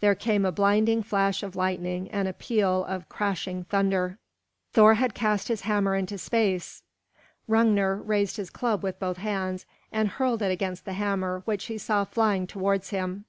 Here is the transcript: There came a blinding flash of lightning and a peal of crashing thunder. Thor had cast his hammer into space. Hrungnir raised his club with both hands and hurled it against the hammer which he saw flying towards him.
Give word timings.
There 0.00 0.14
came 0.14 0.44
a 0.44 0.52
blinding 0.52 1.02
flash 1.02 1.42
of 1.42 1.56
lightning 1.56 2.10
and 2.10 2.28
a 2.28 2.34
peal 2.34 2.84
of 2.84 3.08
crashing 3.08 3.64
thunder. 3.64 4.18
Thor 4.74 4.92
had 4.96 5.14
cast 5.14 5.48
his 5.48 5.62
hammer 5.62 5.96
into 5.96 6.18
space. 6.18 6.82
Hrungnir 7.48 7.94
raised 7.96 8.36
his 8.36 8.50
club 8.50 8.82
with 8.82 9.00
both 9.00 9.16
hands 9.16 9.64
and 9.90 10.08
hurled 10.08 10.42
it 10.42 10.52
against 10.52 10.84
the 10.84 10.92
hammer 10.92 11.40
which 11.46 11.64
he 11.68 11.78
saw 11.78 12.04
flying 12.04 12.46
towards 12.46 12.90
him. 12.90 13.24